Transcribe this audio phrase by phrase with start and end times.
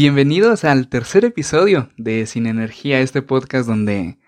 [0.00, 4.20] Bienvenidos al tercer episodio de Sin Energía, este podcast donde,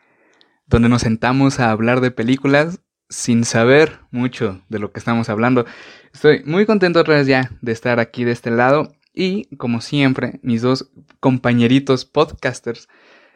[0.66, 5.66] donde nos sentamos a hablar de películas sin saber mucho de lo que estamos hablando.
[6.12, 10.41] Estoy muy contento otra vez ya de estar aquí de este lado y como siempre
[10.43, 12.89] mis dos compañeritos podcasters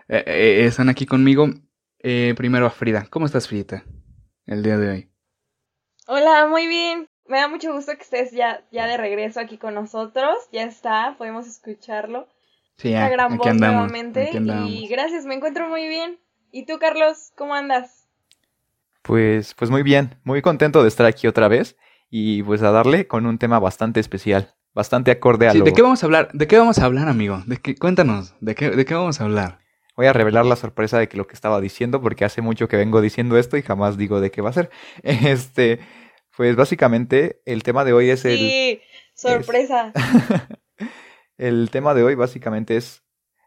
[0.09, 1.51] eh, eh, están aquí conmigo.
[2.01, 3.07] Eh, primero a Frida.
[3.10, 3.85] ¿Cómo estás Frida
[4.46, 5.10] el día de hoy?
[6.09, 7.07] Hola, muy bien.
[7.34, 10.37] Me da mucho gusto que estés ya, ya de regreso aquí con nosotros.
[10.52, 12.29] Ya está, podemos escucharlo.
[12.77, 14.29] Sí, ya, gran aquí voz andamos, nuevamente.
[14.29, 14.70] aquí andamos.
[14.70, 16.20] Y gracias, me encuentro muy bien.
[16.52, 18.07] ¿Y tú, Carlos, cómo andas?
[19.02, 21.77] Pues, pues muy bien, muy contento de estar aquí otra vez
[22.09, 25.65] y pues a darle con un tema bastante especial, bastante acorde a Sí, lo...
[25.65, 26.30] ¿De qué vamos a hablar?
[26.35, 27.43] ¿De qué vamos a hablar, amigo?
[27.46, 27.74] ¿De qué?
[27.74, 29.59] Cuéntanos, ¿de qué, ¿de qué vamos a hablar?
[29.96, 32.77] Voy a revelar la sorpresa de que lo que estaba diciendo porque hace mucho que
[32.77, 34.71] vengo diciendo esto y jamás digo de qué va a ser.
[35.02, 35.80] Este,
[36.37, 38.38] pues básicamente el tema de hoy es el...
[38.38, 38.80] Sí,
[39.15, 39.93] sorpresa.
[41.37, 43.02] El tema de hoy básicamente es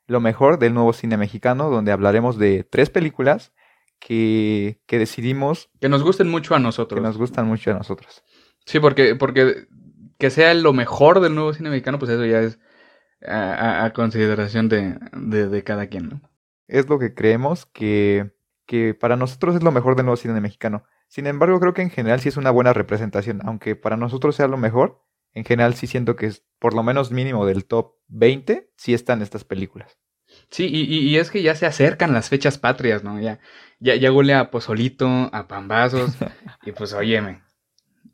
[0.07, 3.53] lo mejor del nuevo cine mexicano, donde hablaremos de tres películas
[3.99, 6.99] que, que decidimos Que nos gusten mucho a nosotros.
[6.99, 8.23] que nos gustan mucho a nosotros.
[8.65, 9.67] Sí, porque, porque
[10.17, 12.59] que sea lo mejor del nuevo cine mexicano, pues eso ya es
[13.25, 16.21] a consideración de, de, de cada quien, ¿no?
[16.67, 18.31] Es lo que creemos que,
[18.65, 20.83] que para nosotros es lo mejor del nuevo cine mexicano.
[21.07, 24.47] Sin embargo, creo que en general sí es una buena representación, aunque para nosotros sea
[24.47, 28.69] lo mejor, en general sí siento que es por lo menos mínimo del top 20,
[28.77, 29.97] sí están estas películas.
[30.49, 33.19] Sí, y, y- es que ya se acercan las fechas patrias, ¿no?
[33.19, 33.39] Ya,
[33.79, 36.11] ya, ya huele a pozolito, a pambazos,
[36.65, 37.41] y pues óyeme,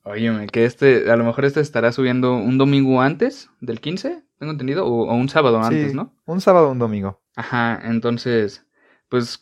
[0.04, 4.52] óyeme, que este, a lo mejor este estará subiendo un domingo antes del 15, tengo
[4.52, 6.14] entendido, o, o un sábado antes, Sí, ¿no?
[6.26, 7.22] Un sábado un domingo.
[7.36, 8.66] Ajá, entonces,
[9.10, 9.40] pues,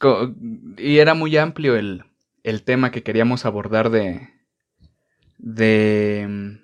[0.78, 2.06] y era muy amplio el,
[2.44, 4.30] el tema que queríamos abordar de,
[5.38, 6.59] de,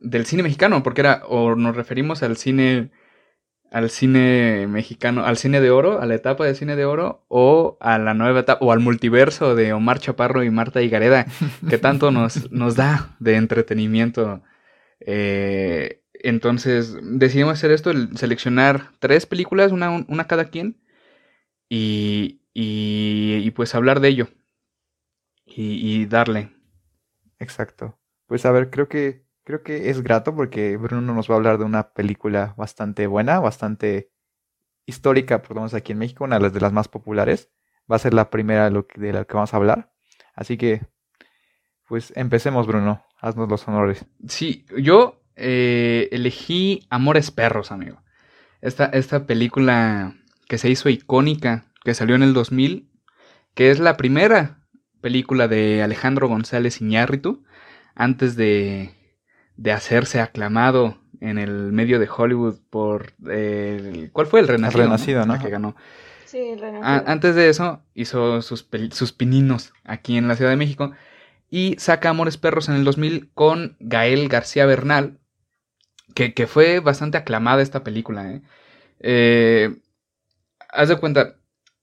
[0.00, 2.90] del cine mexicano, porque era, o nos referimos al cine,
[3.70, 7.78] al cine mexicano, al cine de oro, a la etapa de cine de oro, o
[7.80, 11.26] a la nueva etapa, o al multiverso de Omar Chaparro y Marta Higareda,
[11.68, 14.42] que tanto nos, nos da de entretenimiento.
[15.00, 20.76] Eh, entonces decidimos hacer esto, el seleccionar tres películas, una, una cada quien,
[21.68, 24.28] y, y, y pues hablar de ello.
[25.50, 26.54] Y, y darle.
[27.38, 27.98] Exacto.
[28.26, 31.58] Pues a ver, creo que creo que es grato porque Bruno nos va a hablar
[31.58, 34.12] de una película bastante buena, bastante
[34.86, 37.50] histórica, por lo menos aquí en México, una de las, de las más populares.
[37.90, 39.92] Va a ser la primera de la que vamos a hablar.
[40.34, 40.82] Así que,
[41.88, 43.04] pues empecemos, Bruno.
[43.18, 44.06] Haznos los honores.
[44.28, 48.02] Sí, yo eh, elegí Amores Perros, amigo.
[48.60, 50.14] Esta, esta película
[50.48, 52.90] que se hizo icónica, que salió en el 2000,
[53.54, 54.59] que es la primera
[55.00, 57.42] película de Alejandro González Iñárritu,
[57.94, 58.90] antes de,
[59.56, 63.12] de hacerse aclamado en el medio de Hollywood por...
[63.28, 64.84] eh, el- ¿Cuál fue el Renacido?
[64.84, 65.38] Renacido, ¿no?
[65.38, 65.76] Que ganó.
[66.24, 66.84] Sí, Renato.
[66.86, 70.92] A- antes de eso, hizo sus, sus pininos aquí en la Ciudad de México
[71.50, 75.18] y saca Amores Perros en el 2000 con Gael García Bernal,
[76.14, 78.30] que, que fue bastante aclamada esta película.
[78.32, 78.42] ¿eh?
[79.00, 79.76] Eh,
[80.70, 81.36] haz de cuenta,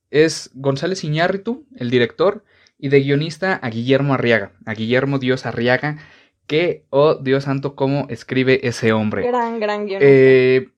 [0.10, 2.44] es González Iñárritu, el director,
[2.78, 5.98] y de guionista a Guillermo Arriaga, a Guillermo Dios Arriaga,
[6.46, 9.28] que, oh Dios santo, cómo escribe ese hombre.
[9.28, 10.02] Gran, gran guion.
[10.04, 10.70] Eh,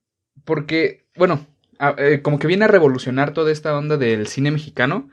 [0.46, 1.46] porque, bueno,
[1.98, 5.10] eh, como que viene a revolucionar toda esta onda del cine mexicano,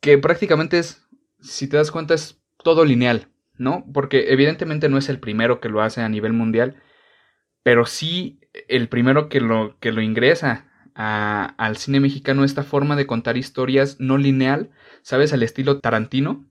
[0.00, 1.06] que prácticamente es,
[1.40, 3.86] si te das cuenta, es todo lineal, ¿no?
[3.92, 6.82] Porque evidentemente no es el primero que lo hace a nivel mundial,
[7.62, 13.06] pero sí el primero que lo, que lo ingresa al cine mexicano, esta forma de
[13.06, 14.70] contar historias no lineal,
[15.02, 15.32] ¿sabes?
[15.32, 16.46] Al estilo Tarantino,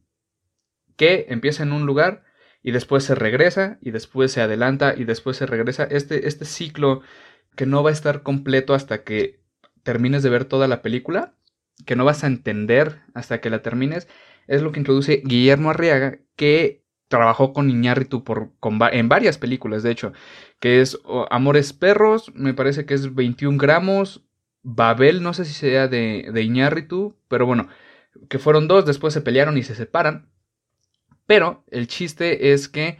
[0.96, 2.24] que empieza en un lugar
[2.62, 5.84] y después se regresa y después se adelanta y después se regresa.
[5.86, 7.02] Este, este ciclo
[7.56, 9.40] que no va a estar completo hasta que
[9.84, 11.36] termines de ver toda la película,
[11.86, 14.08] que no vas a entender hasta que la termines,
[14.48, 18.52] es lo que introduce Guillermo Arriaga, que trabajó con Iñárritu por,
[18.92, 20.13] en varias películas, de hecho,
[20.60, 20.98] que es
[21.31, 24.24] Amores Perros, me parece que es 21 gramos,
[24.75, 27.68] Babel, no sé si sea de, de Iñárritu, pero bueno,
[28.30, 30.30] que fueron dos, después se pelearon y se separan.
[31.25, 33.00] Pero el chiste es que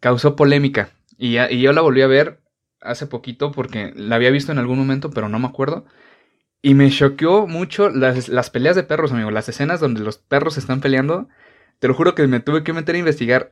[0.00, 0.90] causó polémica.
[1.18, 2.40] Y, y yo la volví a ver
[2.80, 5.86] hace poquito porque la había visto en algún momento, pero no me acuerdo.
[6.62, 9.30] Y me choqueó mucho las, las peleas de perros, amigo.
[9.30, 11.28] Las escenas donde los perros están peleando.
[11.78, 13.50] Te lo juro que me tuve que meter a investigar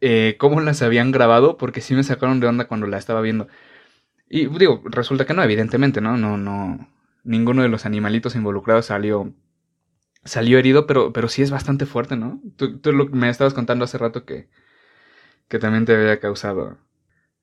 [0.00, 3.48] eh, cómo las habían grabado porque sí me sacaron de onda cuando la estaba viendo.
[4.32, 6.16] Y digo, resulta que no, evidentemente, ¿no?
[6.16, 6.88] No, no.
[7.24, 9.32] Ninguno de los animalitos involucrados salió
[10.24, 12.40] salió herido, pero, pero sí es bastante fuerte, ¿no?
[12.56, 14.48] Tú, tú lo- me estabas contando hace rato que,
[15.48, 16.78] que también te había causado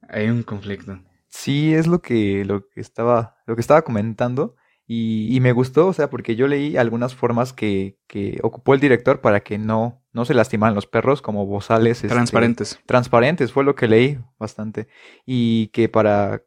[0.09, 0.99] ahí un conflicto.
[1.29, 4.55] Sí, es lo que, lo que estaba, lo que estaba comentando.
[4.87, 8.79] Y, y me gustó, o sea, porque yo leí algunas formas que, que ocupó el
[8.79, 12.03] director para que no, no se lastimaran los perros, como bozales.
[12.03, 12.79] este, Transparentes.
[12.87, 14.87] transparentes, fue lo que leí bastante.
[15.27, 16.41] Y que para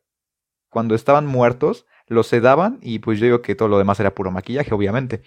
[0.73, 4.31] cuando estaban muertos, los sedaban y pues yo digo que todo lo demás era puro
[4.31, 5.23] maquillaje, obviamente.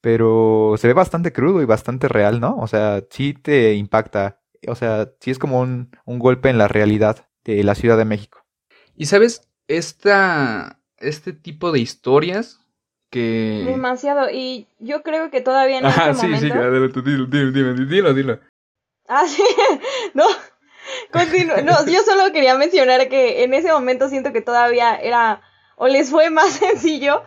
[0.00, 2.56] Pero se ve bastante crudo y bastante real, ¿no?
[2.58, 4.40] O sea, sí te impacta.
[4.66, 8.04] O sea, sí es como un, un golpe en la realidad de la Ciudad de
[8.04, 8.44] México.
[8.96, 12.66] Y sabes, esta, este tipo de historias
[13.10, 13.62] que...
[13.66, 14.28] Demasiado.
[14.30, 16.46] Y yo creo que todavía en Ajá, este sí, momento.
[17.00, 18.40] sí, dilo, dilo, dilo, dilo.
[19.06, 19.42] Ah, sí.
[20.14, 20.24] No.
[21.64, 25.42] No, yo solo quería mencionar que en ese momento siento que todavía era
[25.76, 27.22] o les fue más sencillo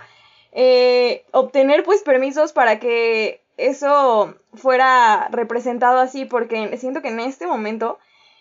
[0.52, 7.48] eh, obtener pues permisos para que eso fuera representado así, porque siento que en este
[7.48, 8.00] momento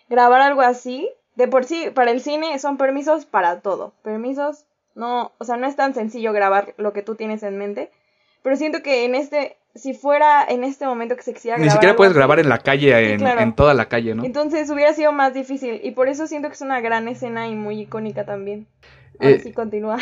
[0.09, 3.93] grabar algo así, de por sí, para el cine son permisos para todo.
[4.03, 7.91] Permisos, no, o sea, no es tan sencillo grabar lo que tú tienes en mente,
[8.43, 11.73] pero siento que en este, si fuera en este momento que se quisiera Ni grabar
[11.73, 13.41] siquiera algo puedes así, grabar en la calle, en, claro.
[13.41, 14.23] en toda la calle, ¿no?
[14.23, 17.55] entonces hubiera sido más difícil y por eso siento que es una gran escena y
[17.55, 18.67] muy icónica también.
[19.19, 19.97] Ahora Eh, sí continúa.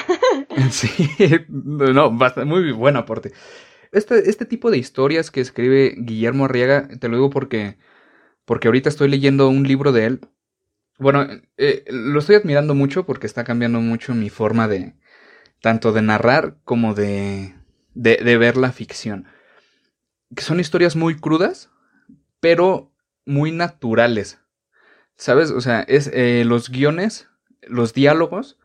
[0.71, 1.07] Sí,
[1.47, 3.31] no, bastante, muy buen aporte.
[3.91, 7.77] Este, este tipo de historias que escribe Guillermo Arriaga, te lo digo porque,
[8.45, 10.19] porque ahorita estoy leyendo un libro de él.
[10.97, 11.27] Bueno,
[11.57, 14.95] eh, lo estoy admirando mucho porque está cambiando mucho mi forma de,
[15.61, 17.53] tanto de narrar como de,
[17.95, 19.27] de, de ver la ficción.
[20.35, 21.69] Que son historias muy crudas,
[22.39, 22.91] pero
[23.25, 24.39] muy naturales.
[25.15, 25.51] ¿Sabes?
[25.51, 27.29] O sea, es eh, los guiones,
[27.61, 28.57] los diálogos,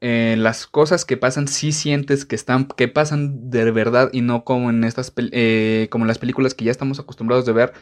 [0.00, 4.44] eh, las cosas que pasan, sí sientes que están, que pasan de verdad y no
[4.44, 7.72] como en estas, eh, como las películas que ya estamos acostumbrados de ver,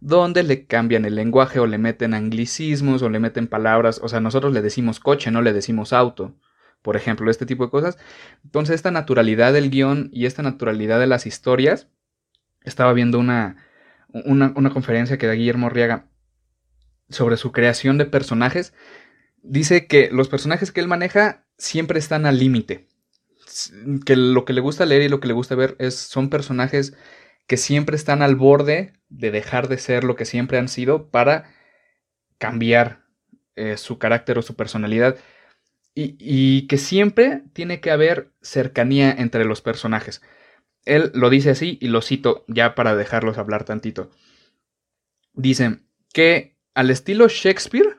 [0.00, 4.00] donde le cambian el lenguaje o le meten anglicismos o le meten palabras.
[4.02, 6.34] O sea, nosotros le decimos coche, no le decimos auto.
[6.82, 7.98] Por ejemplo, este tipo de cosas.
[8.44, 11.88] Entonces, esta naturalidad del guion y esta naturalidad de las historias.
[12.66, 13.56] Estaba viendo una,
[14.24, 16.08] una, conferencia que da Guillermo Arriaga
[17.08, 18.74] sobre su creación de personajes.
[19.42, 22.88] Dice que los personajes que él maneja siempre están al límite.
[24.04, 26.94] Que lo que le gusta leer y lo que le gusta ver es, son personajes
[27.46, 31.54] que siempre están al borde de dejar de ser lo que siempre han sido para
[32.38, 33.04] cambiar
[33.54, 35.16] eh, su carácter o su personalidad.
[35.94, 40.20] Y, y que siempre tiene que haber cercanía entre los personajes.
[40.86, 44.10] Él lo dice así y lo cito ya para dejarlos hablar tantito.
[45.34, 45.80] Dice
[46.14, 47.98] que al estilo Shakespeare,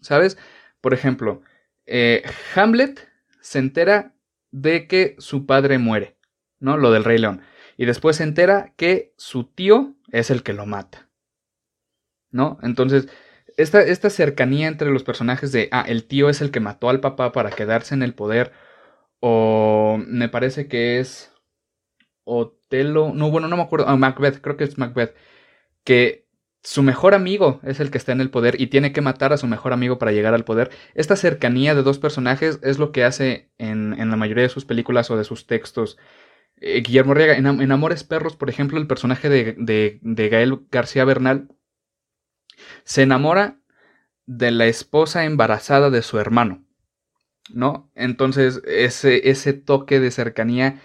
[0.00, 0.38] ¿sabes?
[0.80, 1.42] Por ejemplo,
[1.86, 2.22] eh,
[2.54, 3.08] Hamlet
[3.40, 4.14] se entera
[4.50, 6.16] de que su padre muere,
[6.60, 6.76] ¿no?
[6.76, 7.42] Lo del Rey León.
[7.76, 11.08] Y después se entera que su tío es el que lo mata,
[12.30, 12.58] ¿no?
[12.62, 13.08] Entonces,
[13.56, 17.00] esta, esta cercanía entre los personajes de, ah, el tío es el que mató al
[17.00, 18.52] papá para quedarse en el poder,
[19.20, 21.31] o me parece que es
[22.24, 25.14] Otelo, no, bueno, no me acuerdo, ah, Macbeth, creo que es Macbeth,
[25.84, 26.26] que
[26.62, 29.38] su mejor amigo es el que está en el poder y tiene que matar a
[29.38, 30.70] su mejor amigo para llegar al poder.
[30.94, 34.64] Esta cercanía de dos personajes es lo que hace en, en la mayoría de sus
[34.64, 35.98] películas o de sus textos.
[36.56, 41.04] Eh, Guillermo Am- en Amores Perros, por ejemplo, el personaje de, de, de Gael García
[41.04, 41.48] Bernal
[42.84, 43.60] se enamora
[44.26, 46.64] de la esposa embarazada de su hermano,
[47.52, 47.90] ¿no?
[47.94, 50.80] Entonces, ese, ese toque de cercanía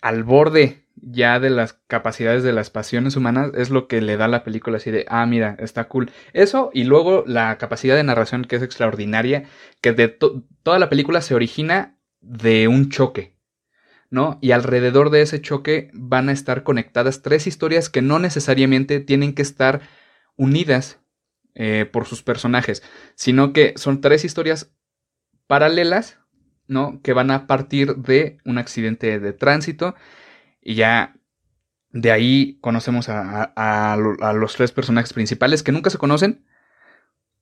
[0.00, 4.26] al borde ya de las capacidades de las pasiones humanas es lo que le da
[4.26, 6.10] a la película así de, ah, mira, está cool.
[6.32, 9.44] Eso y luego la capacidad de narración que es extraordinaria,
[9.80, 13.34] que de to- toda la película se origina de un choque,
[14.10, 14.38] ¿no?
[14.42, 19.34] Y alrededor de ese choque van a estar conectadas tres historias que no necesariamente tienen
[19.34, 19.80] que estar
[20.36, 21.00] unidas
[21.54, 22.82] eh, por sus personajes,
[23.14, 24.72] sino que son tres historias
[25.46, 26.19] paralelas,
[26.70, 27.00] ¿no?
[27.02, 29.96] Que van a partir de un accidente de tránsito
[30.62, 31.16] y ya
[31.92, 35.98] de ahí conocemos a, a- a lo- a los tres personajes principales que nunca se
[35.98, 36.44] conocen,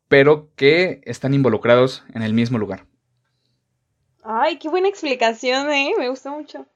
[0.08, 2.84] pero que están involucrados en el mismo lugar.
[4.22, 5.92] Ay, qué buena explicación, ¿eh?
[5.98, 6.66] Me gustó mucho.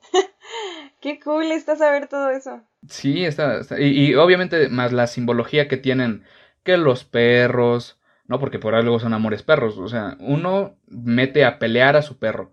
[1.00, 2.62] qué cool está saber todo eso.
[2.88, 6.24] Sí, está, está- y, y obviamente más la simbología que tienen
[6.64, 8.38] que los perros, ¿no?
[8.40, 9.78] Porque por algo son amores perros.
[9.78, 12.52] O sea, uno mete a pelear a su perro.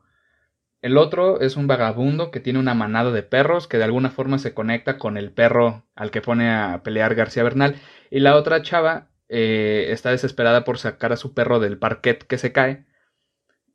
[0.82, 4.40] El otro es un vagabundo que tiene una manada de perros que de alguna forma
[4.40, 7.76] se conecta con el perro al que pone a pelear García Bernal.
[8.10, 12.38] Y la otra chava eh, está desesperada por sacar a su perro del parquet que
[12.38, 12.86] se cae.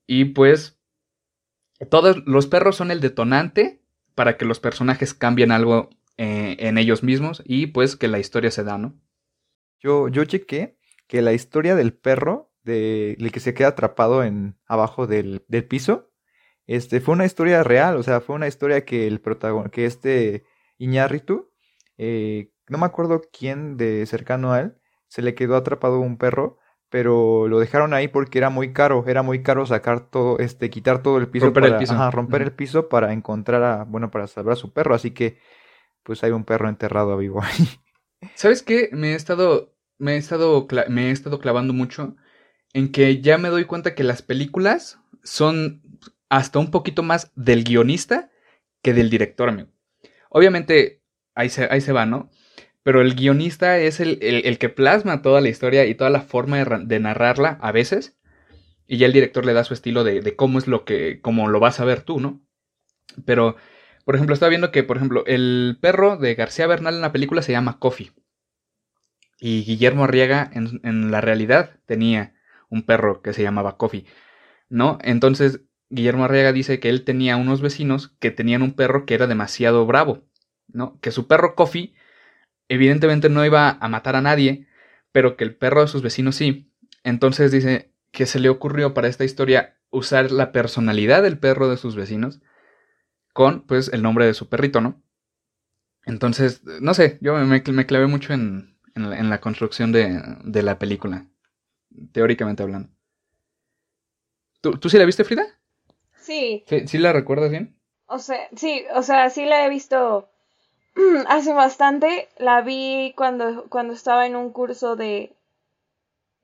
[0.06, 0.80] Y pues
[1.90, 3.82] todos los perros son el detonante
[4.14, 8.50] para que los personajes cambien algo eh, en ellos mismos y pues que la historia
[8.50, 8.98] se da, ¿no?
[9.78, 10.75] Yo, yo chequé
[11.06, 15.64] que la historia del perro de el que se queda atrapado en abajo del, del
[15.64, 16.10] piso.
[16.66, 20.44] Este fue una historia real, o sea, fue una historia que el protagonista, que este
[20.78, 21.52] Iñárritu,
[21.96, 26.58] eh, no me acuerdo quién de cercano a él, se le quedó atrapado un perro,
[26.88, 31.02] pero lo dejaron ahí porque era muy caro, era muy caro sacar todo, este, quitar
[31.02, 31.94] todo el piso, Romper para, el piso.
[31.94, 35.38] ajá, romper el piso para encontrar a, bueno, para salvar a su perro, así que
[36.02, 37.68] pues hay un perro enterrado vivo ahí.
[38.34, 38.88] ¿Sabes qué?
[38.92, 42.16] Me he estado, me he estado, me he estado clavando mucho
[42.74, 45.82] en que ya me doy cuenta que las películas son
[46.30, 48.30] hasta un poquito más del guionista
[48.82, 49.68] que del director, amigo.
[50.30, 51.02] Obviamente,
[51.34, 52.30] ahí se, ahí se va, ¿no?
[52.82, 56.64] Pero el guionista es el, el- que plasma toda la historia y toda la forma
[56.64, 58.16] de narrarla a veces.
[58.88, 61.48] Y ya el director le da su estilo de, de cómo es lo que, cómo
[61.48, 62.42] lo vas a ver tú, ¿no?
[63.26, 63.56] Pero,
[64.04, 67.42] por ejemplo, estaba viendo que, por ejemplo, el perro de García Bernal en la película
[67.42, 68.12] se llama Coffee.
[69.38, 72.34] Y Guillermo Arriaga en, en la realidad tenía
[72.68, 74.06] un perro que se llamaba Coffee,
[74.68, 74.98] ¿no?
[75.02, 79.26] Entonces, Guillermo Arriaga dice que él tenía unos vecinos que tenían un perro que era
[79.26, 80.24] demasiado bravo,
[80.68, 80.98] ¿no?
[81.00, 81.94] Que su perro Coffee
[82.68, 84.66] evidentemente no iba a matar a nadie,
[85.12, 86.72] pero que el perro de sus vecinos sí.
[87.04, 91.76] Entonces dice que se le ocurrió para esta historia usar la personalidad del perro de
[91.76, 92.40] sus vecinos
[93.32, 95.02] con, pues, el nombre de su perrito, ¿no?
[96.04, 100.20] Entonces, no sé, yo me, me clavé mucho en, en la, en la construcción de,
[100.44, 101.26] de la película,
[102.12, 102.90] teóricamente hablando.
[104.60, 105.46] ¿Tú, ¿Tú sí la viste, Frida?
[106.16, 107.76] Sí, ¿Sí, sí la recuerdas bien?
[108.06, 110.28] o sea, sí, o sea, sí la he visto
[111.28, 112.28] hace bastante.
[112.38, 115.34] La vi cuando, cuando estaba en un curso de,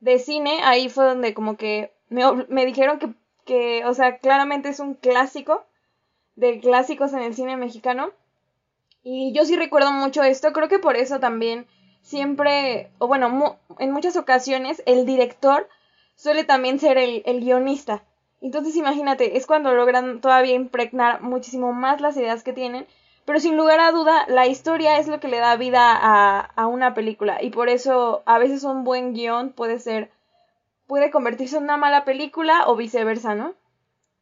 [0.00, 0.60] de cine.
[0.64, 3.10] Ahí fue donde como que me, me dijeron que,
[3.44, 5.64] que, o sea, claramente es un clásico
[6.36, 8.12] de clásicos en el cine mexicano.
[9.02, 10.52] Y yo sí recuerdo mucho esto.
[10.52, 11.66] Creo que por eso también
[12.12, 15.66] siempre, o bueno, en muchas ocasiones el director
[16.14, 18.04] suele también ser el, el guionista.
[18.42, 22.86] Entonces imagínate, es cuando logran todavía impregnar muchísimo más las ideas que tienen.
[23.24, 26.66] Pero sin lugar a duda, la historia es lo que le da vida a, a
[26.66, 27.42] una película.
[27.42, 30.10] Y por eso a veces un buen guion puede ser,
[30.86, 33.54] puede convertirse en una mala película o viceversa, ¿no?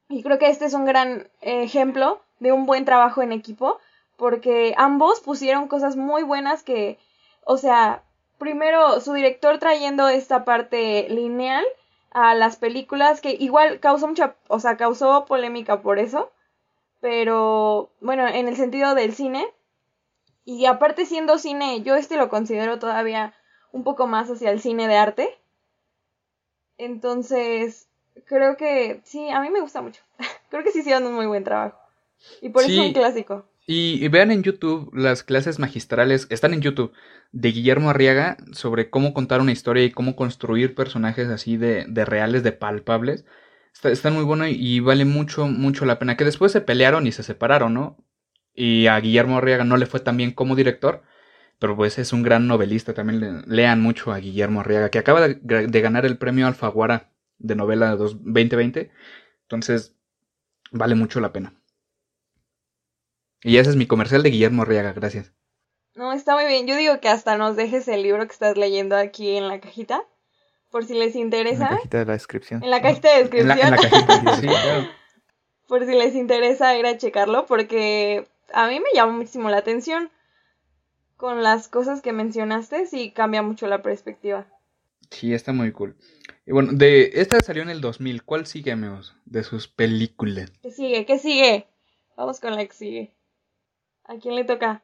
[0.08, 3.78] Y creo que este es un gran ejemplo de un buen trabajo en equipo,
[4.16, 6.98] porque ambos pusieron cosas muy buenas que,
[7.44, 8.02] o sea,
[8.38, 11.64] primero su director trayendo esta parte lineal
[12.10, 16.32] a las películas que igual causó mucha, o sea, causó polémica por eso,
[17.00, 19.46] pero bueno, en el sentido del cine.
[20.44, 23.34] Y aparte siendo cine, yo este lo considero todavía
[23.72, 25.38] un poco más hacia el cine de arte.
[26.78, 27.88] Entonces,
[28.24, 30.02] creo que sí, a mí me gusta mucho.
[30.50, 31.78] creo que sí hicieron un muy buen trabajo.
[32.40, 33.44] Y por eso es un clásico.
[33.72, 36.92] Y, y vean en YouTube las clases magistrales, están en YouTube,
[37.32, 42.42] de Guillermo Arriaga sobre cómo contar una historia y cómo construir personajes así de, reales,
[42.42, 43.24] de palpables.
[43.84, 46.16] Está, muy buenos y, vale mucho, mucho la pena.
[46.16, 47.96] Que después se pelearon y se separaron, ¿no?
[48.54, 51.02] Y a Guillermo Arriaga no le fue tan bien como director,
[51.60, 52.94] pero pues es un gran novelista.
[52.94, 55.36] También le- lean mucho a Guillermo Arriaga, que acaba de,
[55.68, 58.90] de ganar el premio Alfaguara de novela dos- 2020.
[59.42, 59.96] Entonces,
[60.72, 61.59] vale mucho la pena.
[63.42, 65.32] Y ese es mi comercial de Guillermo Arriaga, gracias.
[65.94, 66.66] No, está muy bien.
[66.66, 70.04] Yo digo que hasta nos dejes el libro que estás leyendo aquí en la cajita,
[70.70, 71.64] por si les En interesa.
[71.64, 72.62] la cajita de la descripción.
[72.64, 73.68] En la cajita de En la, descripción.
[73.68, 74.88] en la cajita, sí, claro.
[75.68, 80.10] por si les interesa ir a checarlo, porque a mí me llamó muchísimo la atención.
[81.16, 84.46] Con las cosas que mencionaste, sí cambia mucho la perspectiva.
[85.10, 85.96] Sí, está muy cool.
[86.46, 88.22] Y bueno, de esta salió en el 2000.
[88.22, 89.14] ¿Cuál sigue, amigos?
[89.26, 90.50] De sus películas.
[90.62, 91.04] ¿Qué sigue?
[91.04, 91.66] ¿Qué sigue?
[92.16, 93.14] Vamos con la que sigue.
[94.10, 94.82] ¿A quién le toca?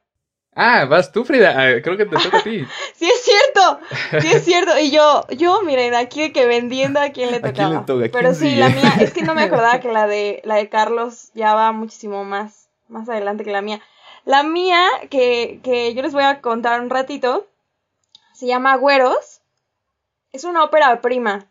[0.54, 1.50] Ah, vas tú, Frida.
[1.50, 2.64] Ah, creo que te toca a ti.
[2.94, 3.80] Sí es cierto,
[4.22, 4.78] sí es cierto.
[4.78, 7.80] Y yo, yo, miren, aquí de que vendiendo a quién le ¿A quién tocaba.
[7.80, 8.08] le toca?
[8.08, 8.60] ¿Quién Pero sí, sigue?
[8.60, 11.72] la mía, es que no me acordaba que la de la de Carlos ya va
[11.72, 13.82] muchísimo más, más adelante que la mía.
[14.24, 17.46] La mía, que, que yo les voy a contar un ratito,
[18.32, 19.42] se llama Güeros.
[20.32, 21.46] Es una ópera prima.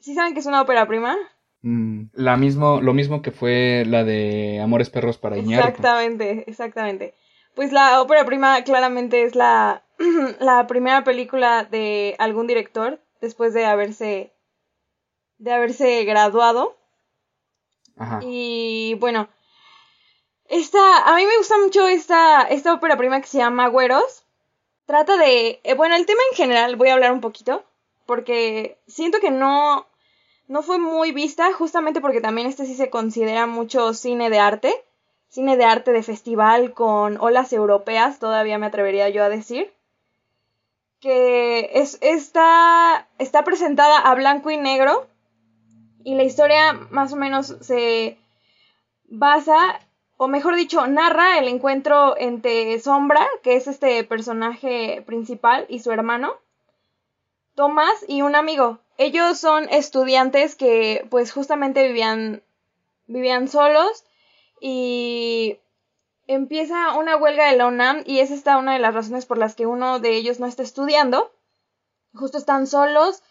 [0.00, 1.16] ¿Sí saben que es una ópera prima?
[1.62, 5.68] Mm, La mismo, lo mismo que fue la de Amores Perros para Iñárritu.
[5.68, 7.14] Exactamente, exactamente.
[7.54, 9.82] Pues la ópera prima claramente es la,
[10.40, 14.32] la primera película de algún director después de haberse
[15.38, 16.76] de haberse graduado.
[17.96, 18.20] Ajá.
[18.22, 19.28] Y bueno,
[20.48, 24.24] esta, a mí me gusta mucho esta, esta ópera prima que se llama Güeros.
[24.86, 27.64] Trata de, eh, bueno, el tema en general voy a hablar un poquito,
[28.06, 29.86] porque siento que no,
[30.48, 34.74] no fue muy vista, justamente porque también este sí se considera mucho cine de arte,
[35.28, 39.72] cine de arte de festival con olas europeas, todavía me atrevería yo a decir.
[41.00, 45.06] que es, está, está presentada a blanco y negro
[46.02, 48.18] y la historia más o menos se
[49.04, 49.80] basa,
[50.16, 55.92] o mejor dicho, narra el encuentro entre Sombra, que es este personaje principal, y su
[55.92, 56.34] hermano,
[57.54, 58.78] Tomás, y un amigo.
[58.98, 62.42] Ellos son estudiantes que pues justamente vivían,
[63.06, 64.04] vivían solos
[64.60, 65.60] y
[66.26, 69.54] empieza una huelga de la UNAM y es esta una de las razones por las
[69.54, 71.32] que uno de ellos no está estudiando.
[72.12, 73.22] Justo están solos,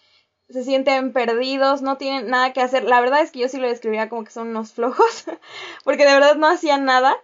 [0.49, 2.85] se sienten perdidos, no tienen nada que hacer.
[2.85, 5.25] La verdad es que yo sí lo describiría como que son unos flojos,
[5.83, 7.15] porque de verdad no hacían nada.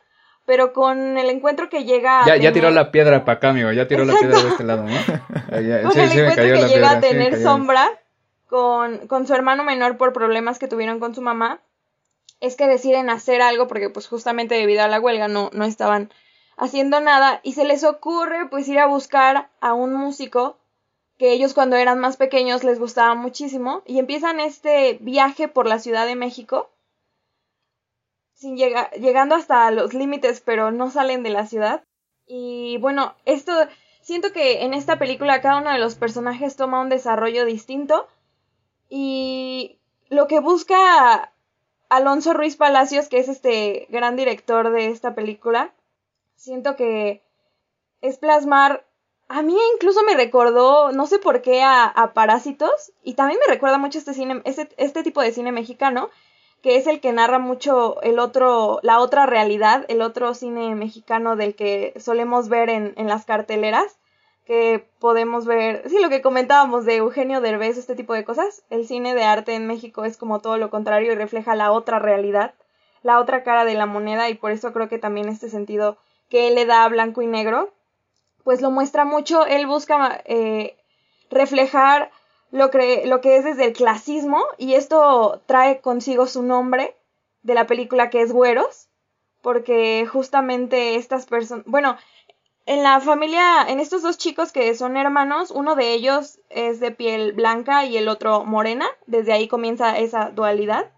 [0.46, 2.26] Pero con el encuentro que llega.
[2.26, 3.72] Ya, ya tiró la piedra para acá, amigo.
[3.72, 4.90] Ya tiró la piedra de este lado, ¿no?
[5.90, 7.90] con el encuentro que llega a tener sombra
[8.54, 11.60] con, con su hermano menor por problemas que tuvieron con su mamá
[12.40, 16.14] es que deciden hacer algo porque pues justamente debido a la huelga no, no estaban
[16.56, 20.60] haciendo nada y se les ocurre pues ir a buscar a un músico
[21.18, 25.80] que ellos cuando eran más pequeños les gustaba muchísimo y empiezan este viaje por la
[25.80, 26.70] Ciudad de México
[28.36, 31.84] sin llegando hasta los límites pero no salen de la ciudad.
[32.28, 33.52] Y bueno esto
[34.02, 38.08] siento que en esta película cada uno de los personajes toma un desarrollo distinto
[38.96, 41.34] y lo que busca
[41.90, 45.74] Alonso Ruiz Palacios, que es este gran director de esta película,
[46.36, 47.24] siento que
[48.02, 48.86] es plasmar.
[49.30, 52.94] A mí incluso me recordó, no sé por qué, a, Parásitos.
[53.02, 56.12] Y también me recuerda mucho este cine, este, este tipo de cine mexicano,
[56.62, 61.36] que es el que narra mucho el otro, la otra realidad, el otro cine mexicano
[61.36, 63.98] del que solemos ver en, en las carteleras
[64.46, 68.86] que podemos ver, sí, lo que comentábamos de Eugenio Derbez, este tipo de cosas, el
[68.86, 72.54] cine de arte en México es como todo lo contrario y refleja la otra realidad,
[73.04, 75.98] la otra cara de la moneda y por eso creo que también este sentido
[76.30, 77.72] que él le da a blanco y negro,
[78.44, 80.76] pues lo muestra mucho, él busca eh,
[81.30, 82.12] reflejar
[82.52, 86.96] lo que, lo que es desde el clasismo y esto trae consigo su nombre
[87.44, 88.89] de la película que es Güeros,
[89.41, 91.98] porque justamente estas personas, bueno,
[92.65, 96.91] en la familia, en estos dos chicos que son hermanos, uno de ellos es de
[96.91, 100.91] piel blanca y el otro morena, desde ahí comienza esa dualidad.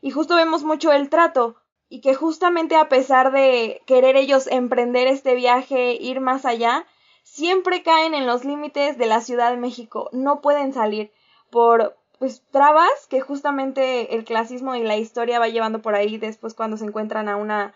[0.00, 1.56] Y justo vemos mucho el trato,
[1.88, 6.86] y que justamente a pesar de querer ellos emprender este viaje, ir más allá,
[7.24, 11.12] siempre caen en los límites de la Ciudad de México, no pueden salir
[11.50, 16.54] por pues trabas que justamente el clasismo y la historia va llevando por ahí después
[16.54, 17.74] cuando se encuentran a una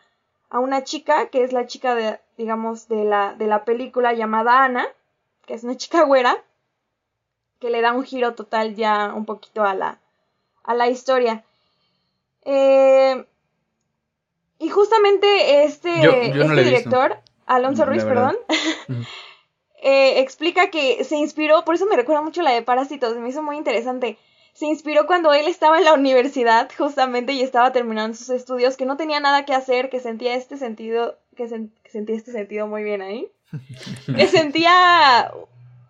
[0.55, 4.64] a una chica que es la chica de digamos, de la, de la película llamada
[4.64, 4.87] Ana,
[5.47, 6.37] que es una chica güera,
[7.61, 9.99] que le da un giro total ya un poquito a la,
[10.62, 11.45] a la historia.
[12.45, 13.25] Eh,
[14.59, 18.37] y justamente este, este director, Alonso Ruiz, perdón,
[19.83, 23.43] eh, explica que se inspiró, por eso me recuerda mucho la de Parásitos, me hizo
[23.43, 24.19] muy interesante
[24.55, 28.87] se inspiró cuando él estaba en la universidad justamente y estaba terminando sus estudios, que
[28.87, 33.03] no tenía nada que hacer, que sentía este sentido, que, sentía este sentido muy bien
[33.03, 33.29] ahí,
[34.17, 35.33] que sentía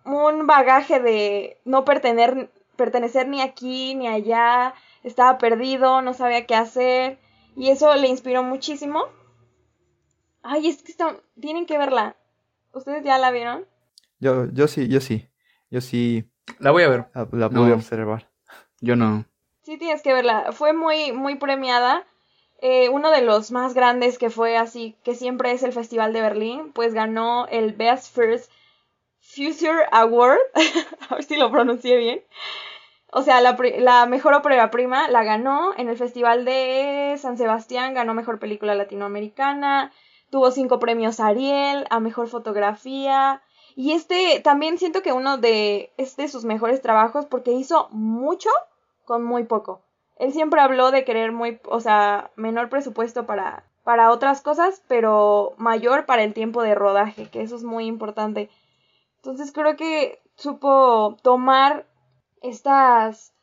[0.03, 4.73] un bagaje de no pertenecer, pertenecer ni aquí ni allá,
[5.03, 7.19] estaba perdido, no sabía qué hacer
[7.55, 9.05] y eso le inspiró muchísimo.
[10.41, 10.93] Ay, es que
[11.39, 12.15] tienen que verla.
[12.73, 13.65] ¿Ustedes ya la vieron?
[14.19, 15.29] Yo, yo sí, yo sí.
[15.69, 16.29] Yo sí.
[16.59, 17.05] La voy a ver.
[17.31, 18.29] La, voy a observar.
[18.81, 19.25] Yo no.
[19.63, 20.51] Sí, tienes que verla.
[20.51, 22.05] Fue muy, muy premiada.
[22.61, 26.21] Eh, uno de los más grandes que fue así, que siempre es el Festival de
[26.21, 28.51] Berlín, pues ganó el Best First
[29.19, 30.39] Future Award.
[31.09, 32.21] a ver si lo pronuncié bien.
[33.11, 37.93] O sea, la, la mejor ópera prima la ganó en el Festival de San Sebastián,
[37.93, 39.91] ganó mejor película latinoamericana,
[40.29, 43.41] tuvo cinco premios Ariel, a mejor fotografía,
[43.75, 48.49] y este también siento que uno de, es de sus mejores trabajos porque hizo mucho
[49.03, 49.81] con muy poco.
[50.15, 55.53] Él siempre habló de querer muy, o sea, menor presupuesto para, para otras cosas, pero
[55.57, 58.49] mayor para el tiempo de rodaje, que eso es muy importante.
[59.17, 61.85] Entonces creo que supo tomar
[62.41, 63.33] estas,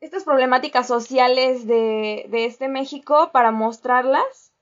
[0.00, 4.54] estas problemáticas sociales de, de este México para mostrarlas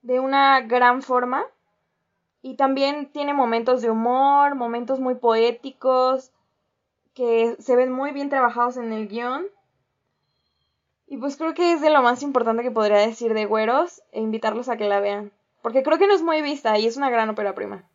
[0.00, 1.44] de una gran forma
[2.44, 6.30] y también tiene momentos de humor, momentos muy poéticos,
[7.14, 9.46] que se ven muy bien trabajados en el guion.
[11.06, 14.20] Y pues creo que es de lo más importante que podría decir de Güeros e
[14.20, 15.32] invitarlos a que la vean.
[15.62, 17.88] Porque creo que no es muy vista y es una gran ópera prima.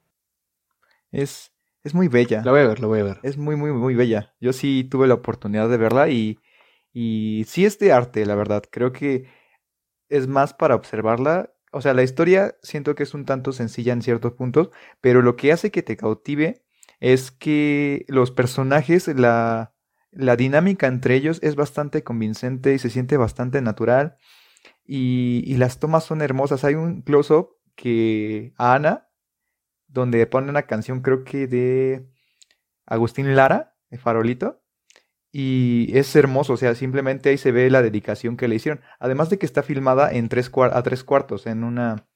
[1.12, 2.42] Es, es muy bella.
[2.44, 3.20] La voy a ver, la voy a ver.
[3.22, 4.34] Es muy, muy, muy bella.
[4.40, 6.40] Yo sí tuve la oportunidad de verla y,
[6.92, 8.64] y sí es de arte, la verdad.
[8.72, 9.28] Creo que
[10.08, 14.01] es más para observarla o sea, la historia siento que es un tanto sencilla en
[14.01, 14.69] ciertos puntos,
[15.01, 16.63] pero lo que hace que te cautive
[16.99, 19.73] es que los personajes, la,
[20.12, 24.17] la dinámica entre ellos es bastante convincente y se siente bastante natural.
[24.86, 26.63] Y, y las tomas son hermosas.
[26.63, 29.10] Hay un close-up que a Ana,
[29.88, 32.10] donde pone una canción, creo que de
[32.86, 34.59] Agustín Lara, de Farolito.
[35.32, 38.82] Y es hermoso, o sea, simplemente ahí se ve la dedicación que le hicieron.
[39.00, 42.08] Además de que está filmada en tres a tres cuartos, en una.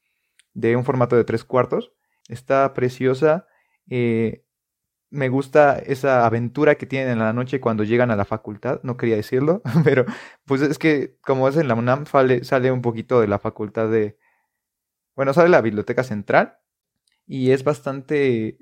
[0.53, 1.93] de un formato de tres cuartos.
[2.29, 3.47] Está preciosa.
[3.89, 4.45] Eh,
[5.09, 8.81] me gusta esa aventura que tienen en la noche cuando llegan a la facultad.
[8.83, 10.05] No quería decirlo, pero
[10.45, 13.89] pues es que como es en la UNAM, sale, sale un poquito de la facultad
[13.89, 14.17] de.
[15.15, 16.57] Bueno, sale la biblioteca central.
[17.27, 18.57] Y es bastante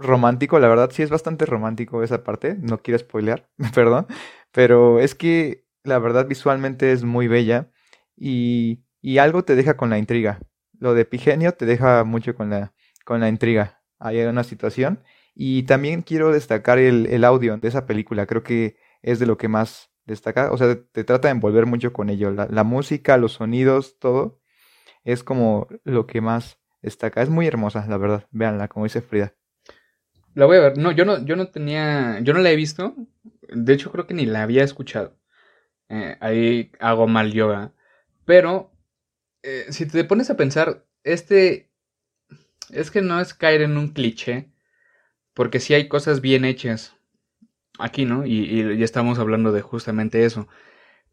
[0.00, 4.06] romántico, la verdad sí es bastante romántico esa parte, no quiero spoilear, perdón,
[4.52, 7.70] pero es que la verdad visualmente es muy bella
[8.16, 10.40] y, y algo te deja con la intriga.
[10.78, 13.82] Lo de Pigenio te deja mucho con la, con la intriga.
[13.98, 15.02] Hay una situación
[15.34, 19.36] y también quiero destacar el, el audio de esa película, creo que es de lo
[19.38, 23.16] que más destaca, o sea, te trata de envolver mucho con ello, la, la música,
[23.16, 24.40] los sonidos, todo,
[25.04, 27.22] es como lo que más destaca.
[27.22, 29.34] Es muy hermosa, la verdad, véanla, como dice Frida.
[30.34, 30.78] La voy a ver.
[30.78, 32.20] No, yo no, yo no tenía.
[32.20, 32.94] Yo no la he visto.
[33.48, 35.16] De hecho, creo que ni la había escuchado.
[35.88, 37.72] Eh, ahí hago mal yoga.
[38.24, 38.72] Pero,
[39.42, 41.70] eh, si te pones a pensar, este.
[42.70, 44.50] Es que no es caer en un cliché.
[45.34, 46.96] Porque sí hay cosas bien hechas.
[47.78, 48.26] Aquí, ¿no?
[48.26, 50.48] Y, ya estamos hablando de justamente eso.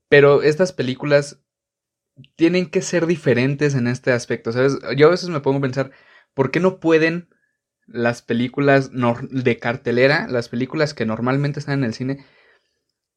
[0.10, 1.41] Pero estas películas
[2.36, 4.51] tienen que ser diferentes en este aspecto.
[4.51, 4.77] ¿Sabes?
[4.97, 5.91] Yo a veces me pongo a pensar,
[6.34, 7.30] ¿por qué no pueden
[7.88, 12.26] las películas de cartelera, las películas que normalmente están en el cine,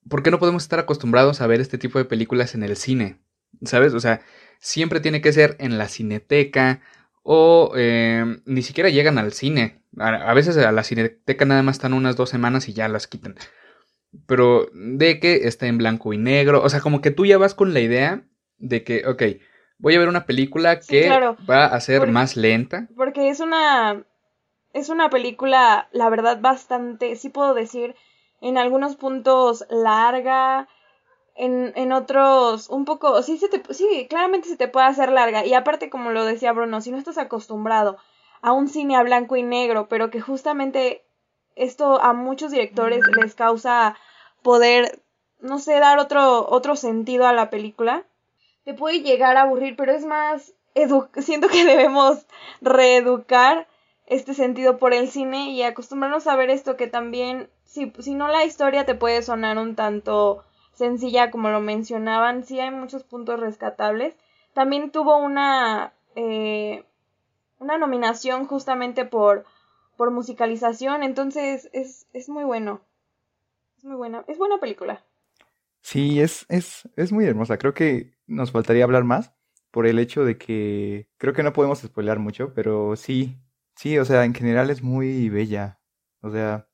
[0.08, 3.20] ¿por qué no podemos estar acostumbrados a ver este tipo de películas en el cine?
[3.62, 3.94] ¿Sabes?
[3.94, 4.20] O sea,
[4.58, 6.80] siempre tiene que ser en la cineteca
[7.22, 9.82] o eh, ni siquiera llegan al cine.
[9.98, 13.34] A, veces a la cineteca nada más están unas dos semanas y ya las quitan.
[14.26, 16.62] Pero de que está en blanco y negro.
[16.62, 18.22] O sea, como que tú ya vas con la idea
[18.58, 19.22] de que, ok,
[19.78, 21.08] voy a ver una película que
[21.48, 22.88] va a ser más lenta.
[22.96, 24.04] Porque es una
[24.72, 27.96] es una película, la verdad, bastante, sí puedo decir,
[28.40, 30.68] en algunos puntos larga,
[31.34, 35.44] en, en otros un poco, sí, se te, sí, claramente se te puede hacer larga.
[35.44, 37.98] Y aparte, como lo decía Bruno, si no estás acostumbrado
[38.42, 41.04] a un cine a blanco y negro, pero que justamente
[41.56, 43.96] esto a muchos directores les causa
[44.42, 45.02] poder,
[45.40, 48.04] no sé, dar otro, otro sentido a la película,
[48.64, 50.54] te puede llegar a aburrir, pero es más,
[51.18, 52.26] siento que debemos
[52.60, 53.66] reeducar
[54.10, 58.28] este sentido por el cine y acostumbrarnos a ver esto que también, si, si no
[58.28, 60.44] la historia te puede sonar un tanto
[60.74, 64.16] sencilla como lo mencionaban, sí hay muchos puntos rescatables.
[64.52, 66.84] También tuvo una, eh,
[67.60, 69.46] una nominación justamente por,
[69.96, 72.80] por musicalización, entonces es, es muy bueno.
[73.78, 75.04] Es muy buena, es buena película.
[75.82, 77.58] Sí, es, es, es muy hermosa.
[77.58, 79.32] Creo que nos faltaría hablar más
[79.70, 83.38] por el hecho de que creo que no podemos spoilear mucho, pero sí,
[83.80, 85.80] Sí, o sea, en general es muy bella.
[86.20, 86.68] O sea,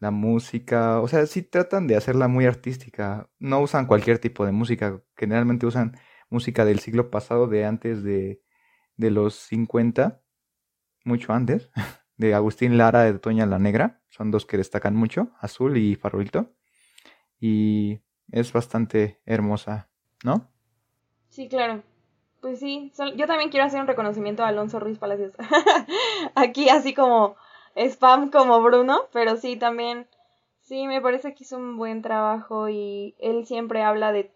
[0.00, 3.30] la música, o sea, sí tratan de hacerla muy artística.
[3.38, 5.02] No usan cualquier tipo de música.
[5.16, 5.96] Generalmente usan
[6.28, 8.42] música del siglo pasado, de antes de,
[8.98, 10.20] de los 50,
[11.04, 11.70] mucho antes,
[12.18, 14.02] de Agustín Lara de Toña la Negra.
[14.10, 16.54] Son dos que destacan mucho, Azul y Farolito.
[17.40, 19.88] Y es bastante hermosa,
[20.22, 20.52] ¿no?
[21.30, 21.82] Sí, claro.
[22.40, 25.32] Pues sí, yo también quiero hacer un reconocimiento a Alonso Ruiz Palacios.
[26.36, 27.34] Aquí así como
[27.74, 30.06] spam como Bruno, pero sí también,
[30.62, 34.30] sí, me parece que hizo un buen trabajo y él siempre habla de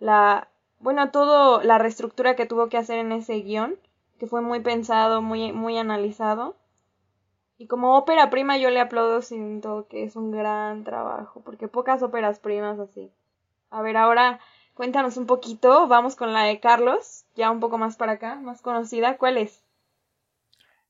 [0.00, 0.48] la,
[0.80, 3.78] bueno, todo la reestructura que tuvo que hacer en ese guion,
[4.18, 6.56] que fue muy pensado, muy, muy analizado.
[7.56, 12.02] Y como ópera prima yo le aplaudo, siento que es un gran trabajo, porque pocas
[12.02, 13.10] óperas primas así.
[13.70, 14.40] A ver, ahora
[14.74, 18.62] cuéntanos un poquito, vamos con la de Carlos ya un poco más para acá, más
[18.62, 19.16] conocida.
[19.18, 19.64] ¿Cuál es?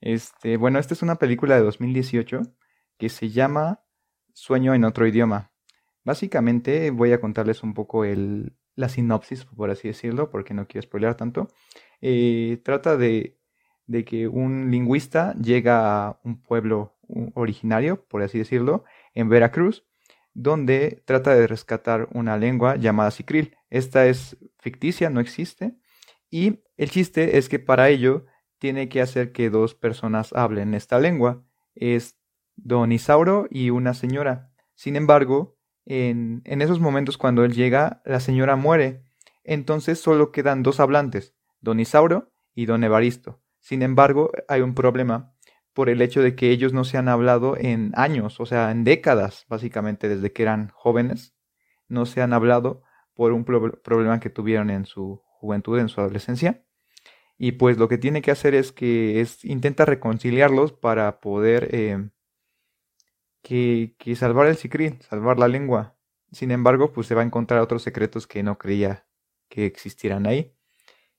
[0.01, 2.43] Este, bueno, esta es una película de 2018
[2.99, 3.83] que se llama
[4.33, 5.51] Sueño en otro idioma.
[6.05, 10.87] Básicamente voy a contarles un poco el, la sinopsis, por así decirlo, porque no quiero
[10.87, 11.49] spoilear tanto.
[12.01, 13.39] Eh, trata de,
[13.87, 16.97] de que un lingüista llega a un pueblo
[17.35, 19.85] originario, por así decirlo, en Veracruz,
[20.35, 23.57] donde trata de rescatar una lengua llamada Sicril.
[23.71, 25.77] Esta es ficticia, no existe,
[26.31, 28.27] y el chiste es que para ello
[28.59, 31.45] tiene que hacer que dos personas hablen esta lengua.
[31.75, 32.17] Es
[32.57, 34.51] Don Isauro y una señora.
[34.75, 39.05] Sin embargo, en, en esos momentos cuando él llega, la señora muere.
[39.45, 43.41] Entonces solo quedan dos hablantes, Don Isauro y Don Evaristo.
[43.61, 45.37] Sin embargo, hay un problema,
[45.73, 48.83] por el hecho de que ellos no se han hablado en años, o sea, en
[48.83, 51.35] décadas, básicamente desde que eran jóvenes,
[51.87, 56.65] no se han hablado por un problema que tuvieron en su juventud, en su adolescencia.
[57.39, 62.11] Y pues lo que tiene que hacer es que es, intenta reconciliarlos para poder eh,
[63.43, 65.97] que, que, salvar el secret, salvar la lengua.
[66.33, 69.07] Sin embargo, pues se va a encontrar otros secretos que no creía
[69.49, 70.55] que existieran ahí.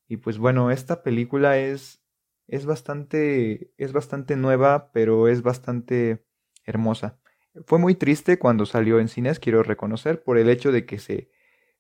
[0.08, 2.02] Y pues bueno, esta película es,
[2.48, 6.26] es bastante, es bastante nueva, pero es bastante
[6.66, 7.20] hermosa.
[7.66, 11.32] Fue muy triste cuando salió en cines, quiero reconocer, por el hecho de que se,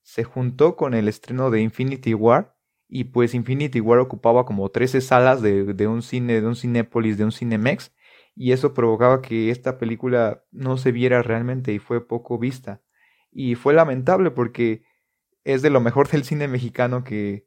[0.07, 2.55] se juntó con el estreno de Infinity War
[2.87, 7.25] y pues Infinity War ocupaba como 13 salas de, un cine, de un Cinépolis, de
[7.25, 7.93] un Cinemex
[8.33, 12.81] y eso provocaba que esta película no se viera realmente y fue poco vista.
[13.33, 14.85] Y fue lamentable porque
[15.43, 17.45] es de lo mejor del cine mexicano que,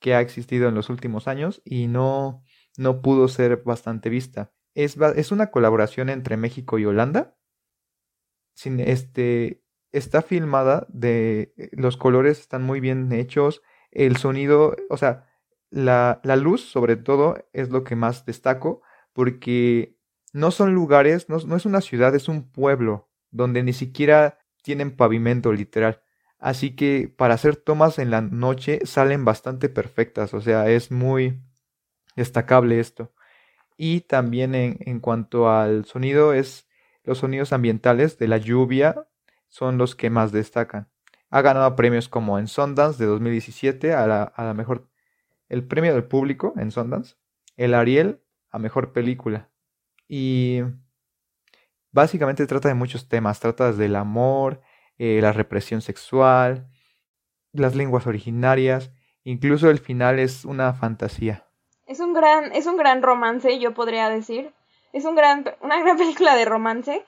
[0.00, 2.44] que ha existido en los últimos años y no,
[2.76, 4.52] no pudo ser bastante vista.
[4.74, 7.36] Es, es una colaboración entre México y Holanda.
[8.54, 15.26] Sin, este, está filmada de los colores están muy bien hechos el sonido, o sea,
[15.70, 19.96] la, la, luz sobre todo es lo que más destaco porque
[20.32, 24.96] no son lugares, no, no es una ciudad, es un pueblo donde ni siquiera tienen
[24.96, 26.02] pavimento literal.
[26.38, 31.40] Así que para hacer tomas en la noche salen bastante perfectas, o sea, es muy
[32.16, 33.12] destacable esto.
[33.76, 36.68] Y también en, en cuanto al sonido, es
[37.04, 39.06] los sonidos ambientales de la lluvia
[39.50, 40.88] son los que más destacan.
[41.28, 44.88] Ha ganado premios como en Sundance de 2017 a la, a la mejor,
[45.48, 47.16] el premio del público en Sundance,
[47.56, 49.50] el Ariel a mejor película.
[50.08, 50.62] Y
[51.92, 54.62] básicamente trata de muchos temas, trata del amor,
[54.98, 56.68] eh, la represión sexual,
[57.52, 58.92] las lenguas originarias,
[59.24, 61.46] incluso el final es una fantasía.
[61.86, 64.52] Es un gran, es un gran romance, yo podría decir.
[64.92, 67.04] Es un gran, una gran película de romance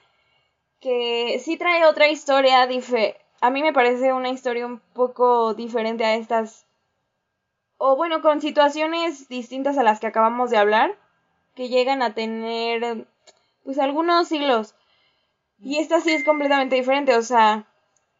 [0.83, 2.69] que sí trae otra historia
[3.41, 6.67] a mí me parece una historia un poco diferente a estas,
[7.79, 10.99] o bueno, con situaciones distintas a las que acabamos de hablar,
[11.55, 13.07] que llegan a tener,
[13.65, 14.75] pues, algunos siglos.
[15.61, 17.67] Y esta sí es completamente diferente, o sea,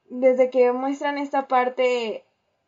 [0.09, 2.25] desde que muestran esta parte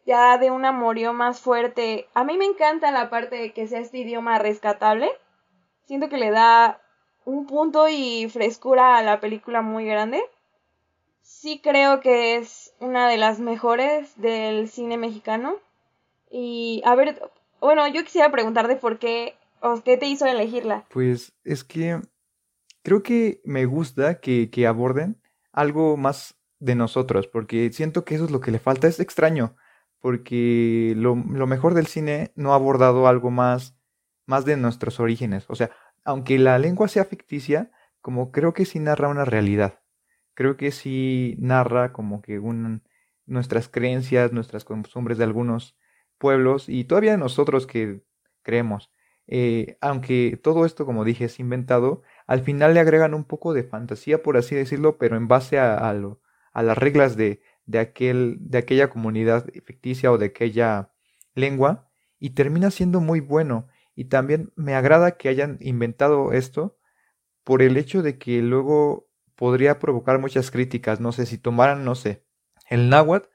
[0.07, 3.80] ya de un amorío más fuerte, a mí me encanta la parte de que sea
[3.80, 5.11] este idioma rescatable.
[5.85, 6.84] Siento que le da
[7.24, 10.22] un punto y frescura a la película muy grande
[11.24, 15.56] sí creo que es una de las mejores del cine mexicano.
[16.30, 17.20] Y a ver,
[17.60, 20.84] bueno, yo quisiera preguntarte por qué o qué te hizo elegirla.
[20.90, 22.00] Pues es que
[22.82, 25.20] creo que me gusta que, que aborden
[25.52, 28.87] algo más de nosotros, porque siento que eso es lo que le falta.
[28.87, 29.56] Es extraño,
[30.00, 33.76] porque lo, lo mejor del cine no ha abordado algo más,
[34.26, 35.44] más de nuestros orígenes.
[35.48, 35.70] O sea,
[36.04, 39.80] aunque la lengua sea ficticia, como creo que sí narra una realidad
[40.34, 42.40] creo que sí narra como que
[43.26, 45.76] nuestras creencias, nuestras costumbres de algunos
[46.18, 48.02] pueblos y todavía nosotros que
[48.42, 48.90] creemos.
[49.26, 53.64] Eh, aunque todo esto, como dije, es inventado, al final le agregan un poco de
[53.64, 56.20] fantasía, por así decirlo, pero en base a, lo,
[56.52, 57.40] a las reglas de,
[57.78, 60.90] aquel, de aquella comunidad ficticia o de aquella
[61.34, 61.88] lengua,
[62.18, 63.66] y termina siendo muy bueno.
[63.94, 66.78] Y también me agrada que hayan inventado esto
[67.44, 71.00] por el hecho de que luego podría provocar muchas críticas.
[71.00, 72.24] No sé si tomaran, no sé,
[72.68, 73.28] el náhuatl,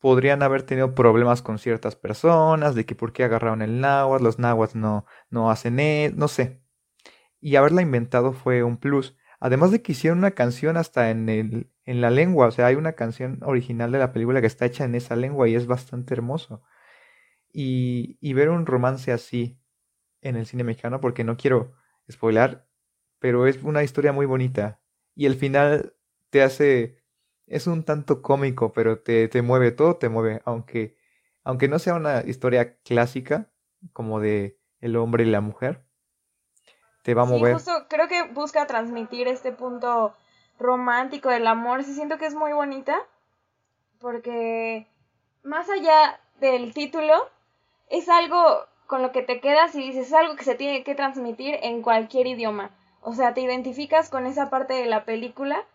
[0.00, 4.38] podrían haber tenido problemas con ciertas personas, de que por qué agarraron el náhuatl, los
[4.38, 6.60] náhuatl no, no hacen eso, no sé.
[7.40, 9.16] Y haberla inventado fue un plus.
[9.40, 12.74] Además de que hicieron una canción hasta en, el, en la lengua, o sea, hay
[12.76, 16.14] una canción original de la película que está hecha en esa lengua y es bastante
[16.14, 16.62] hermoso.
[17.52, 19.58] Y, y ver un romance así
[20.22, 21.72] en el cine mexicano, porque no quiero
[22.10, 22.66] spoilar,
[23.18, 24.80] pero es una historia muy bonita
[25.14, 25.94] y el final
[26.30, 27.02] te hace,
[27.46, 30.96] es un tanto cómico, pero te, te mueve, todo te mueve, aunque,
[31.44, 33.50] aunque no sea una historia clásica
[33.92, 35.84] como de el hombre y la mujer,
[37.02, 37.54] te va a mover.
[37.54, 40.14] Justo creo que busca transmitir este punto
[40.58, 42.96] romántico del amor, sí siento que es muy bonita,
[43.98, 44.86] porque
[45.42, 47.14] más allá del título,
[47.92, 50.94] es algo con lo que te quedas y dices, es algo que se tiene que
[50.94, 52.74] transmitir en cualquier idioma.
[53.02, 55.66] O sea, te identificas con esa parte de la película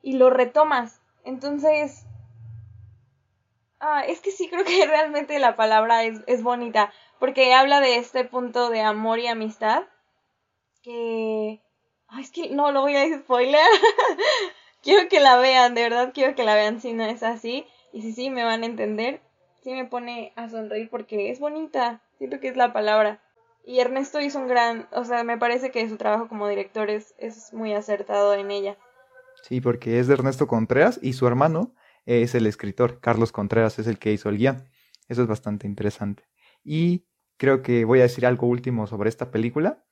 [0.00, 1.00] y lo retomas.
[1.24, 2.06] Entonces,
[3.80, 7.96] ah, es que sí creo que realmente la palabra es, es bonita, porque habla de
[7.96, 9.82] este punto de amor y amistad
[10.82, 11.60] que...
[12.06, 13.60] Ay, es que no lo voy a spoiler.
[14.82, 17.66] quiero que la vean, de verdad quiero que la vean si no es así.
[17.92, 19.20] Y si sí, me van a entender.
[19.64, 22.02] Sí me pone a sonreír porque es bonita.
[22.18, 23.22] Siento que es la palabra.
[23.64, 27.14] Y Ernesto hizo un gran, o sea, me parece que su trabajo como director es,
[27.16, 28.76] es muy acertado en ella.
[29.42, 31.74] Sí, porque es de Ernesto Contreras y su hermano
[32.04, 34.68] es el escritor, Carlos Contreras es el que hizo el guion.
[35.08, 36.24] Eso es bastante interesante.
[36.62, 37.06] Y
[37.38, 39.82] creo que voy a decir algo último sobre esta película,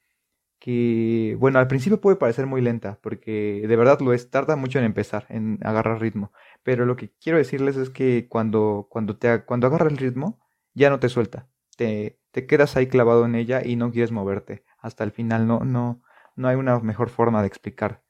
[0.62, 4.78] que, bueno, al principio puede parecer muy lenta, porque de verdad lo es, tarda mucho
[4.78, 6.30] en empezar, en agarrar ritmo.
[6.62, 10.38] Pero lo que quiero decirles es que cuando, cuando, te, cuando agarra el ritmo,
[10.72, 11.48] ya no te suelta.
[11.76, 14.64] Te, te quedas ahí clavado en ella y no quieres moverte.
[14.78, 16.00] Hasta el final no, no,
[16.36, 18.04] no hay una mejor forma de explicar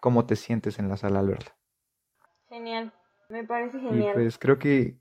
[0.00, 1.54] cómo te sientes en la sala al verla.
[2.48, 2.94] Genial,
[3.28, 4.12] me parece genial.
[4.12, 4.96] Y pues creo que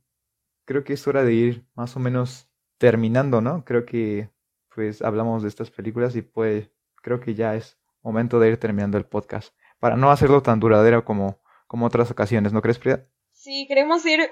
[0.65, 3.63] creo que es hora de ir más o menos terminando, ¿no?
[3.63, 4.29] Creo que
[4.75, 6.69] pues hablamos de estas películas y pues
[7.01, 11.05] creo que ya es momento de ir terminando el podcast para no hacerlo tan duradero
[11.05, 13.05] como como otras ocasiones, ¿no crees, Frida?
[13.31, 14.31] Sí, queremos ir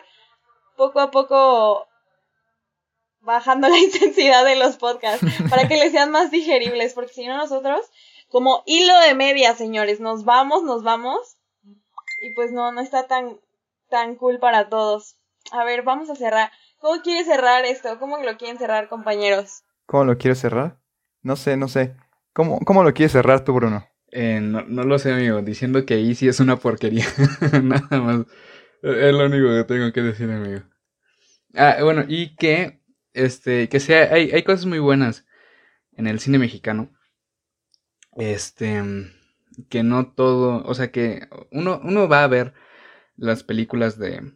[0.76, 1.88] poco a poco
[3.20, 7.38] bajando la intensidad de los podcasts para que les sean más digeribles, porque si no
[7.38, 7.92] nosotros,
[8.30, 11.38] como hilo de media, señores, nos vamos, nos vamos,
[12.24, 13.40] y pues no, no está tan,
[13.88, 15.16] tan cool para todos.
[15.52, 16.52] A ver, vamos a cerrar.
[16.80, 18.00] ¿Cómo quieres cerrar esto?
[18.00, 19.64] ¿Cómo lo quieren cerrar, compañeros?
[19.86, 20.80] ¿Cómo lo quieres cerrar?
[21.22, 21.96] No sé, no sé.
[22.38, 23.88] ¿Cómo, cómo lo quieres cerrar tú, Bruno?
[24.12, 25.42] Eh, no, no lo sé, amigo.
[25.42, 27.08] Diciendo que ahí sí es una porquería.
[27.64, 28.28] Nada más.
[28.84, 30.62] Es lo único que tengo que decir, amigo.
[31.56, 32.80] Ah, bueno, y que,
[33.14, 35.26] este, que sea, hay, hay cosas muy buenas
[35.94, 36.92] en el cine mexicano.
[38.16, 38.84] Este,
[39.68, 42.54] que no todo, o sea que uno, uno va a ver
[43.16, 44.32] las películas de,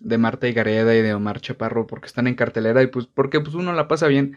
[0.00, 3.38] de Marta y Gareda y de Omar Chaparro porque están en cartelera y pues porque
[3.38, 4.36] pues uno la pasa bien,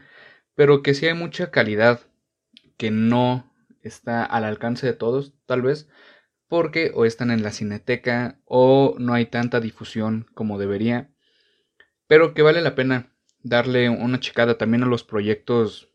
[0.54, 2.02] pero que sí hay mucha calidad
[2.80, 5.90] que no está al alcance de todos, tal vez,
[6.48, 11.12] porque o están en la cineteca o no hay tanta difusión como debería,
[12.08, 13.14] pero que vale la pena
[13.44, 15.94] darle una checada también a los proyectos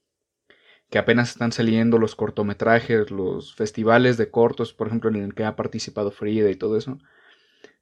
[0.90, 5.44] que apenas están saliendo, los cortometrajes, los festivales de cortos, por ejemplo, en el que
[5.44, 6.98] ha participado Frida y todo eso.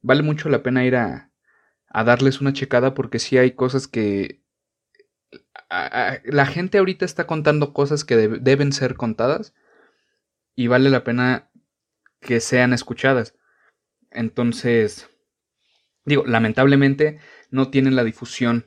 [0.00, 1.32] Vale mucho la pena ir a,
[1.88, 4.41] a darles una checada porque sí hay cosas que...
[6.24, 9.54] la gente ahorita está contando cosas que deben ser contadas
[10.54, 11.50] y vale la pena
[12.20, 13.34] que sean escuchadas.
[14.10, 15.08] Entonces,
[16.04, 18.66] digo, lamentablemente no tienen la difusión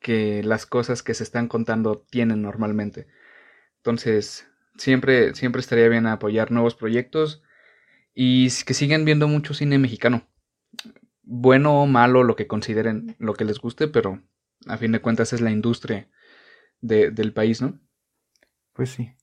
[0.00, 3.06] que las cosas que se están contando tienen normalmente.
[3.76, 7.42] Entonces, siempre, siempre estaría bien apoyar nuevos proyectos
[8.14, 10.26] y que sigan viendo mucho cine mexicano.
[11.22, 14.20] Bueno o malo, lo que consideren, lo que les guste, pero
[14.66, 16.08] a fin de cuentas es la industria
[16.80, 17.80] de, del país, ¿no?
[18.72, 19.14] Pues sí.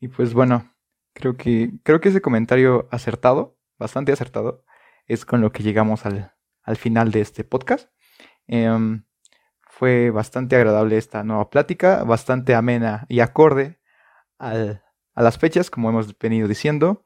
[0.00, 0.74] Y pues bueno,
[1.12, 4.64] creo que, creo que ese comentario acertado, bastante acertado,
[5.06, 7.90] es con lo que llegamos al, al final de este podcast.
[8.46, 8.70] Eh,
[9.68, 13.80] fue bastante agradable esta nueva plática, bastante amena y acorde
[14.38, 17.03] al, a las fechas, como hemos venido diciendo.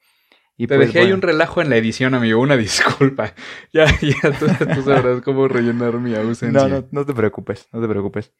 [0.60, 3.32] Y Te pues, dejé ahí un relajo en la edición, amigo, una disculpa.
[3.72, 6.60] Ya, ya tú, tú sabrás cómo rellenar mi ausencia.
[6.60, 8.32] No, no, no te preocupes, no te preocupes.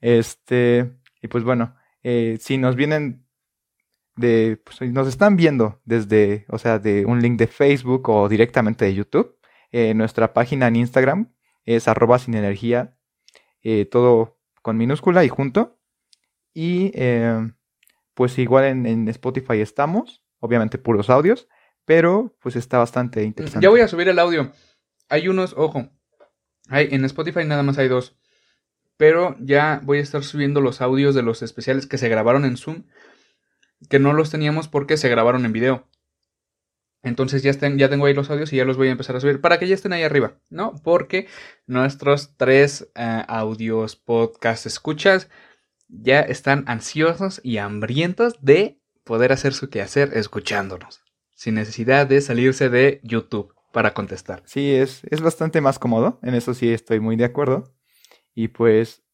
[0.00, 0.90] Este,
[1.22, 3.26] y pues bueno, eh, si nos vienen
[4.16, 8.84] de, pues, nos están viendo desde, o sea, de un link de Facebook o directamente
[8.84, 9.36] de YouTube,
[9.72, 11.34] eh, nuestra página en Instagram
[11.64, 12.96] es arroba sin energía
[13.62, 15.78] eh, todo con minúscula y junto.
[16.54, 16.92] Y
[18.14, 21.48] pues igual en, Spotify estamos, obviamente puros audios,
[21.86, 23.64] pero pues está bastante interesante.
[23.64, 24.52] Ya voy a subir el audio.
[25.08, 25.88] Hay unos, ojo,
[26.68, 28.16] hay, en Spotify nada más hay dos.
[28.98, 32.56] Pero ya voy a estar subiendo los audios de los especiales que se grabaron en
[32.56, 32.84] Zoom.
[33.88, 35.88] Que no los teníamos porque se grabaron en video.
[37.02, 39.40] Entonces ya, ya tengo ahí los audios y ya los voy a empezar a subir
[39.40, 40.74] para que ya estén ahí arriba, ¿no?
[40.82, 41.28] Porque
[41.66, 45.28] nuestros tres eh, audios, podcast, escuchas,
[45.88, 51.00] ya están ansiosos y hambrientos de poder hacer su quehacer escuchándonos,
[51.36, 54.42] sin necesidad de salirse de YouTube para contestar.
[54.46, 57.72] Sí, es, es bastante más cómodo, en eso sí estoy muy de acuerdo.
[58.34, 59.04] Y pues,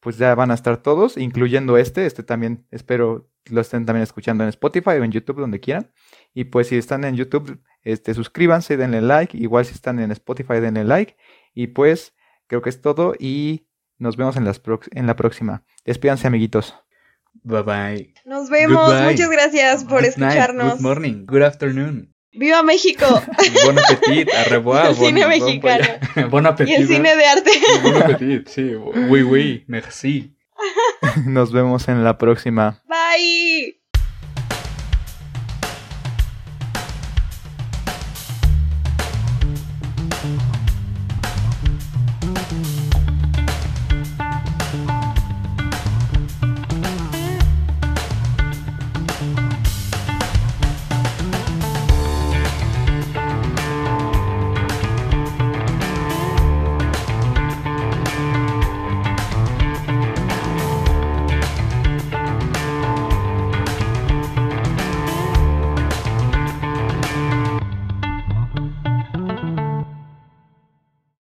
[0.00, 4.44] pues ya van a estar todos, incluyendo este, este también espero lo estén también escuchando
[4.44, 5.92] en Spotify o en YouTube, donde quieran.
[6.34, 9.36] Y pues si están en YouTube, este, suscríbanse, denle like.
[9.36, 11.16] Igual si están en Spotify, denle like.
[11.54, 12.14] Y pues
[12.46, 13.66] creo que es todo y
[13.98, 14.60] nos vemos en, las
[14.92, 15.64] en la próxima.
[15.84, 16.74] Despídanse, amiguitos.
[17.42, 18.14] Bye bye.
[18.24, 18.92] Nos vemos.
[19.02, 20.74] Muchas gracias por escucharnos.
[20.74, 21.24] good morning.
[21.26, 22.14] Good afternoon.
[22.32, 23.06] ¡Viva México!
[23.66, 24.86] Bon appetit, a revoir.
[24.90, 25.84] El cine mexicano.
[26.30, 26.72] Bon, appetit.
[26.72, 27.50] Y el cine de arte.
[27.82, 28.72] Bon appetit, sí.
[29.08, 30.36] Oui, oui, merci.
[31.24, 32.82] Nos vemos en la próxima.
[32.86, 32.99] Bye.